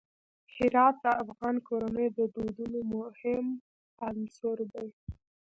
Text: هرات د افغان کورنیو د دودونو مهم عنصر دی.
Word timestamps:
هرات 0.55 0.95
د 1.03 1.05
افغان 1.23 1.55
کورنیو 1.67 2.15
د 2.17 2.19
دودونو 2.33 2.79
مهم 2.93 3.45
عنصر 4.07 4.57
دی. 4.73 4.87